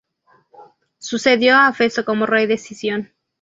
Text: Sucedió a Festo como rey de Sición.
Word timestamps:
Sucedió 0.97 1.57
a 1.59 1.71
Festo 1.73 2.03
como 2.05 2.25
rey 2.25 2.47
de 2.47 2.57
Sición. 2.57 3.13